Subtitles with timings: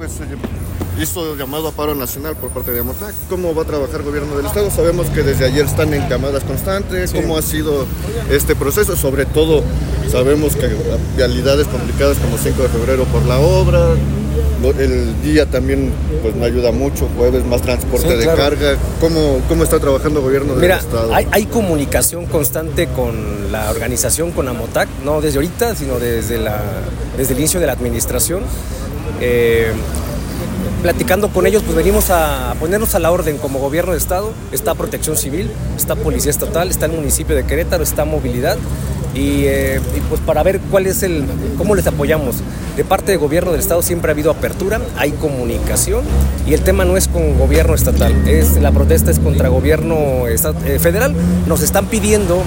[0.00, 3.12] Pues eh, hizo llamado a paro nacional por parte de Amotac.
[3.28, 4.70] ¿Cómo va a trabajar el gobierno del Estado?
[4.70, 7.12] Sabemos que desde ayer están en camadas constantes.
[7.12, 7.84] ¿Cómo ha sido
[8.30, 8.96] este proceso?
[8.96, 9.62] Sobre todo,
[10.10, 10.70] sabemos que
[11.18, 13.88] realidades complicadas como 5 de febrero por la obra.
[14.78, 15.92] El día también
[16.22, 18.38] pues no ayuda mucho, jueves más transporte Sí, de claro.
[18.38, 18.76] carga.
[19.02, 21.14] ¿Cómo, ¿Cómo está trabajando el gobierno del Mira, Estado?
[21.14, 26.58] hay, hay comunicación constante con la organización, con Amotac, no desde ahorita, sino desde, la,
[27.18, 28.44] desde el inicio de la administración.
[29.20, 29.72] Eh,
[30.82, 34.32] platicando con ellos, pues venimos a ponernos a la orden como gobierno de Estado.
[34.52, 38.56] Está Protección Civil, está Policía Estatal, está el municipio de Querétaro, está Movilidad.
[39.12, 41.24] Y, eh, pues para ver cuál es el,
[41.58, 42.36] cómo les apoyamos.
[42.76, 46.04] De parte del gobierno del Estado siempre ha habido apertura, hay comunicación
[46.46, 50.78] y el tema no es con gobierno estatal, es, la protesta es contra gobierno eh,
[50.78, 51.12] federal.
[51.46, 52.40] Nos están pidiendo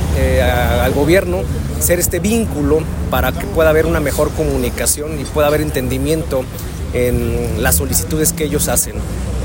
[0.81, 1.41] al gobierno
[1.83, 2.80] ser este vínculo
[3.11, 6.45] para que pueda haber una mejor comunicación y pueda haber entendimiento
[6.93, 8.93] en las solicitudes que ellos hacen.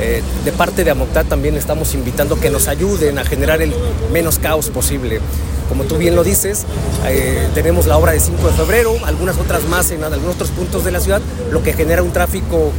[0.01, 3.73] Eh, de parte de Amoctad también estamos invitando que nos ayuden a generar el
[4.13, 5.21] menos caos posible.
[5.69, 6.65] Como tú bien lo dices,
[7.07, 10.85] eh, tenemos la obra de 5 de febrero, algunas otras más en algunos otros puntos
[10.85, 12.71] de la ciudad, lo que genera un tráfico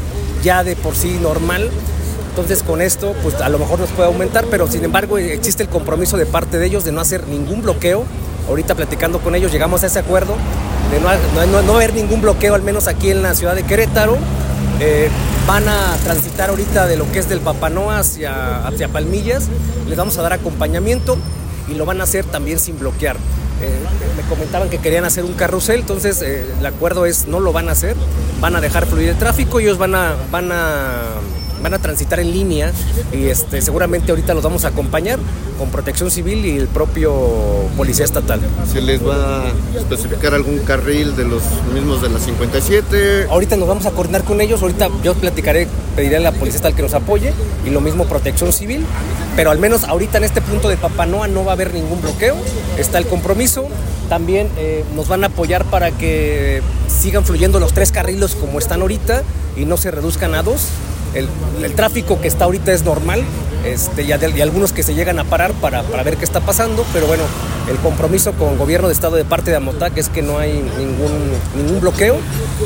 [0.43, 1.69] ya de por sí normal.
[2.29, 5.69] Entonces con esto, pues a lo mejor nos puede aumentar, pero sin embargo existe el
[5.69, 8.05] compromiso de parte de ellos de no hacer ningún bloqueo.
[8.47, 10.35] Ahorita platicando con ellos llegamos a ese acuerdo
[10.91, 13.63] de no, no- no- no haber ningún bloqueo, al menos aquí en la ciudad de
[13.63, 14.17] Querétaro.
[14.81, 15.09] Eh,
[15.45, 19.49] van a transitar ahorita de lo que es del Papanoa hacia, hacia Palmillas.
[19.87, 21.17] Les vamos a dar acompañamiento
[21.67, 23.17] y lo van a hacer también sin bloquear.
[23.61, 23.77] Eh,
[24.15, 27.67] me comentaban que querían hacer un carrusel, entonces eh, el acuerdo es no lo van
[27.67, 27.97] a hacer,
[28.39, 31.07] van a dejar fluir el tráfico, ellos van a, van a,
[31.61, 32.71] van a transitar en línea
[33.11, 35.19] y este, seguramente ahorita los vamos a acompañar
[35.57, 37.11] con protección civil y el propio
[37.75, 38.39] policía estatal.
[38.71, 41.43] ¿Se les va a especificar algún carril de los
[41.73, 43.27] mismos de la 57?
[43.29, 46.75] Ahorita nos vamos a coordinar con ellos, ahorita yo platicaré, pediré a la policía estatal
[46.75, 47.33] que nos apoye
[47.65, 48.85] y lo mismo protección civil,
[49.35, 52.35] pero al menos ahorita en este punto de Papanoa no va a haber ningún bloqueo,
[52.77, 53.67] está el compromiso,
[54.07, 58.81] también eh, nos van a apoyar para que sigan fluyendo los tres carriles como están
[58.81, 59.23] ahorita
[59.55, 60.67] y no se reduzcan a dos.
[61.13, 61.27] El,
[61.63, 63.23] el tráfico que está ahorita es normal
[63.65, 67.07] este, y, algunos que se llegan a parar para, para ver qué está pasando, pero
[67.07, 67.23] bueno,
[67.69, 70.53] el compromiso con el gobierno de estado de parte de Amotac es que no hay
[70.53, 71.11] ningún,
[71.57, 72.17] ningún bloqueo,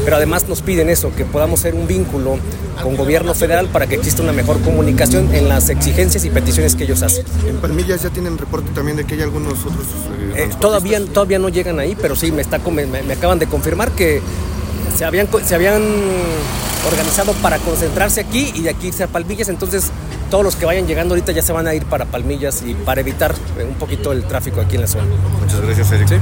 [0.06, 2.38] pero además nos piden eso, que podamos ser un vínculo
[2.82, 6.84] con gobierno federal para que exista una mejor comunicación en las exigencias y peticiones que
[6.84, 7.26] ellos hacen.
[7.48, 9.88] En Palmillas ya tienen reporte también de que hay algunos otros...
[10.36, 13.48] eh, Eh, todavía, todavía no llegan ahí, pero sí, me, está, me, me acaban de
[13.48, 14.22] confirmar que
[14.96, 15.82] se habían, se habían
[16.88, 19.92] organizado para concentrarse aquí y de aquí irse a Palmillas, entonces
[20.30, 23.02] todos los que vayan llegando ahorita ya se van a ir para Palmillas y para
[23.02, 23.34] evitar
[23.68, 25.06] un poquito el tráfico aquí en la zona.
[25.40, 26.20] Muchas gracias, Eric.